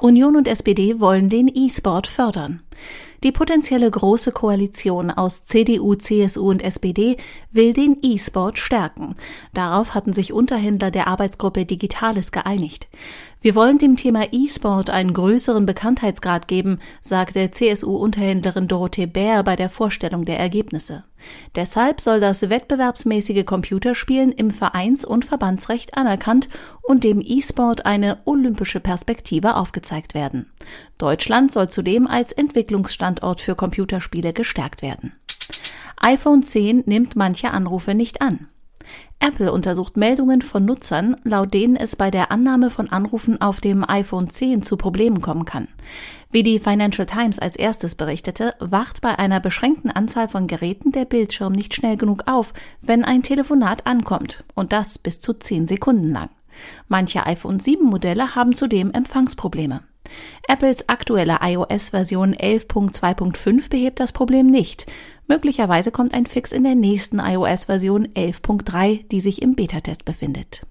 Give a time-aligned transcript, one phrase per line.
[0.00, 2.60] Union und SPD wollen den E-Sport fördern.
[3.24, 7.16] Die potenzielle große Koalition aus CDU, CSU und SPD
[7.50, 9.14] will den E-Sport stärken.
[9.54, 12.88] Darauf hatten sich Unterhändler der Arbeitsgruppe Digitales geeinigt.
[13.40, 19.70] Wir wollen dem Thema E-Sport einen größeren Bekanntheitsgrad geben, sagte CSU-Unterhändlerin Dorothee Bär bei der
[19.70, 21.04] Vorstellung der Ergebnisse.
[21.54, 26.48] Deshalb soll das wettbewerbsmäßige Computerspielen im Vereins- und Verbandsrecht anerkannt
[26.82, 30.52] und dem E-Sport eine olympische Perspektive aufgezeigt werden.
[30.98, 35.12] Deutschland soll zudem als Entwicklungsstandort für Computerspiele gestärkt werden.
[36.00, 38.48] iPhone 10 nimmt manche Anrufe nicht an.
[39.18, 43.88] Apple untersucht Meldungen von Nutzern, laut denen es bei der Annahme von Anrufen auf dem
[43.88, 45.68] iPhone 10 zu Problemen kommen kann.
[46.30, 51.06] Wie die Financial Times als erstes berichtete, wacht bei einer beschränkten Anzahl von Geräten der
[51.06, 56.12] Bildschirm nicht schnell genug auf, wenn ein Telefonat ankommt, und das bis zu 10 Sekunden
[56.12, 56.28] lang.
[56.88, 59.82] Manche iPhone 7 Modelle haben zudem Empfangsprobleme.
[60.48, 64.86] Apples aktuelle iOS-Version 11.2.5 behebt das Problem nicht.
[65.26, 70.62] Möglicherweise kommt ein Fix in der nächsten iOS-Version 11.3, die sich im Beta-Test befindet.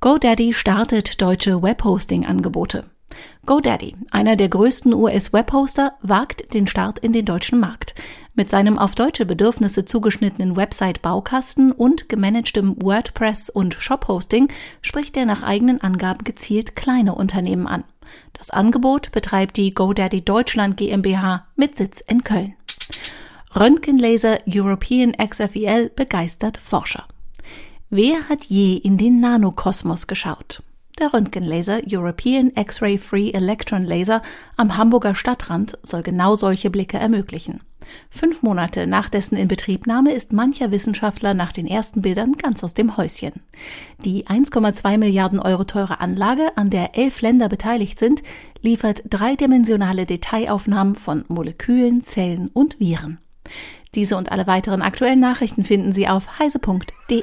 [0.00, 2.84] GoDaddy startet deutsche Webhosting-Angebote.
[3.44, 7.94] GoDaddy, einer der größten US-Webhoster, wagt den Start in den deutschen Markt.
[8.40, 14.48] Mit seinem auf deutsche Bedürfnisse zugeschnittenen Website-Baukasten und gemanagtem WordPress- und Shop-Hosting
[14.80, 17.84] spricht er nach eigenen Angaben gezielt kleine Unternehmen an.
[18.32, 22.54] Das Angebot betreibt die GoDaddy Deutschland GmbH mit Sitz in Köln.
[23.54, 27.06] Röntgenlaser European XFEL begeistert Forscher.
[27.90, 30.62] Wer hat je in den Nanokosmos geschaut?
[30.98, 34.22] Der Röntgenlaser European X-Ray Free Electron Laser
[34.56, 37.60] am Hamburger Stadtrand soll genau solche Blicke ermöglichen.
[38.10, 42.96] Fünf Monate nach dessen Inbetriebnahme ist mancher Wissenschaftler nach den ersten Bildern ganz aus dem
[42.96, 43.32] Häuschen.
[44.04, 48.22] Die 1,2 Milliarden Euro teure Anlage, an der elf Länder beteiligt sind,
[48.62, 53.18] liefert dreidimensionale Detailaufnahmen von Molekülen, Zellen und Viren.
[53.94, 57.22] Diese und alle weiteren aktuellen Nachrichten finden Sie auf heise.de.